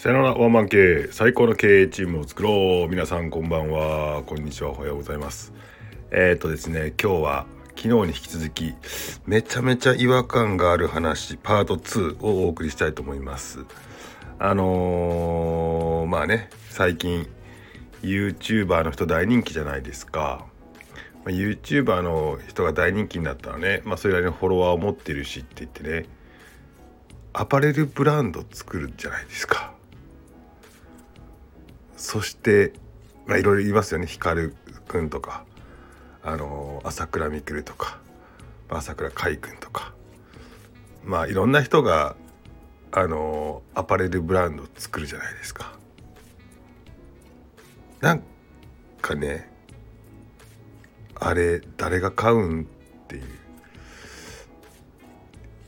[0.00, 2.88] さよならワンマン経営最高の経営チームを作ろう。
[2.88, 4.22] 皆さんこんばんは。
[4.22, 4.70] こんにちは。
[4.70, 5.52] おはようございます。
[6.10, 7.46] えっ、ー、とですね今日は
[7.76, 8.72] 昨日に引き続き
[9.26, 13.66] めちゃめちゃ違和感がある話パート2をお送りしたいと思います。
[14.38, 17.28] あのー、まあね最近
[18.00, 20.46] YouTuber の人大人気じゃないですか。
[21.26, 26.06] YouTuber の人が大人気になったらね、まあ、それなりにフォロワーを持ってるしって言ってね
[27.34, 29.69] アパレルブランド作るじゃないですか。
[32.00, 32.72] そして
[33.26, 34.06] まあいろいろ言いますよね。
[34.06, 34.50] 光
[34.88, 35.44] くんとか。
[36.22, 37.98] あの朝倉未来とか。
[38.70, 39.92] 朝倉海君とか。
[41.04, 42.16] まあいろんな人が
[42.90, 45.78] あのアパレルブランドを作るじゃないですか。
[48.00, 48.22] なん
[49.02, 49.50] かね
[51.14, 52.64] あれ誰が買うんっ
[53.08, 53.22] ていう。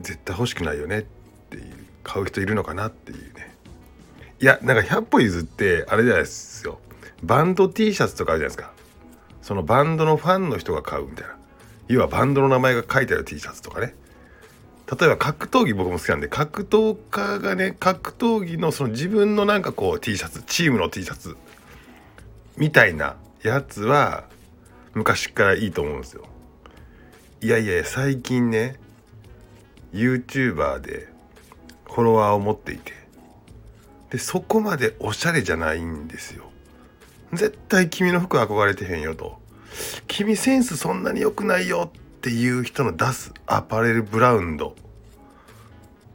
[0.00, 1.02] 絶対欲しくないよねっ
[1.50, 1.86] ていう。
[2.02, 3.55] 買う人いるのかなっていうね。
[4.40, 6.78] いやなんか100歩譲ってあれじゃないですよ。
[7.22, 8.72] バンド T シャツとかあるじゃないですか。
[9.42, 11.36] そのバンドのファンの人が買うみたいな。
[11.88, 13.94] 要はバンドの名前が書いてある T シャツとかね。
[14.88, 21.36] 例えば格闘技僕も好きなんで格闘家がね格闘技のその自分のなんかこう T シャツチームの T シャツ
[22.56, 24.24] みたいなやつは
[24.94, 26.24] 昔からいいと思うんですよ。
[27.40, 28.78] いやいや最近ね
[29.92, 31.08] YouTuber で
[31.86, 32.92] フォロワーを持っていて
[34.10, 36.50] でそこまでおしゃれじゃないんですよ。
[37.32, 39.40] 絶対君の服憧れてへんよと。
[40.06, 44.76] 君センスそんなに良くないよっていう人の出すアパレルブラウンド。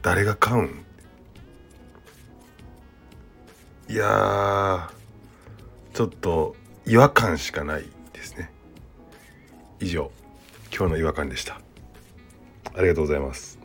[0.00, 0.84] 誰が買うん？
[3.88, 4.90] いや
[5.92, 8.50] ちょっと違和感しかないですね。
[9.80, 10.10] 以上
[10.74, 11.60] 今日の違和感でした。
[12.74, 13.58] ありがとうございます。